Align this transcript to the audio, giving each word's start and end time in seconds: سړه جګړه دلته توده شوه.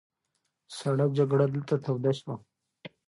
سړه 0.77 1.05
جګړه 1.17 1.45
دلته 1.53 1.75
توده 1.83 2.11
شوه. 2.19 2.35